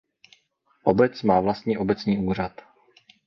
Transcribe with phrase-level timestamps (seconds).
[0.83, 2.61] Obec má vlastní obecní úřad.